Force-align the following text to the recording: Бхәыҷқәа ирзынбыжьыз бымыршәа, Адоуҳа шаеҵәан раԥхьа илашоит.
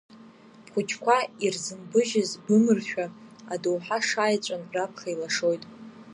Бхәыҷқәа 0.63 1.17
ирзынбыжьыз 1.45 2.31
бымыршәа, 2.45 3.05
Адоуҳа 3.53 3.97
шаеҵәан 4.07 4.63
раԥхьа 4.73 5.09
илашоит. 5.13 5.63